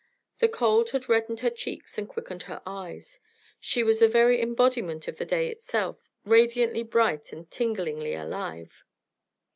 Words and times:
The 0.39 0.49
cold 0.49 0.89
had 0.89 1.07
reddened 1.07 1.41
her 1.41 1.51
cheeks 1.51 1.99
and 1.99 2.09
quickened 2.09 2.41
her 2.49 2.63
eyes; 2.65 3.19
she 3.59 3.83
was 3.83 3.99
the 3.99 4.07
very 4.07 4.41
embodiment 4.41 5.07
of 5.07 5.17
the 5.17 5.25
day 5.25 5.47
itself, 5.49 6.09
radiantly 6.25 6.81
bright 6.81 7.31
and 7.31 7.47
tinglingly 7.51 8.15
alive. 8.15 8.83